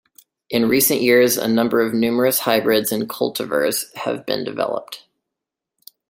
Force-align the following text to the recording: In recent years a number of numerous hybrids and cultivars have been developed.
In 0.49 0.67
recent 0.67 1.03
years 1.03 1.37
a 1.37 1.47
number 1.47 1.79
of 1.79 1.93
numerous 1.93 2.39
hybrids 2.39 2.91
and 2.91 3.07
cultivars 3.07 3.93
have 3.97 4.25
been 4.25 4.43
developed. 4.43 5.03